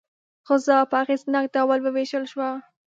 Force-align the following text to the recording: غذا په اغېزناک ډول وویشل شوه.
غذا 0.49 0.77
په 0.89 0.95
اغېزناک 1.03 1.45
ډول 1.55 1.79
وویشل 1.81 2.23
شوه. 2.31 2.49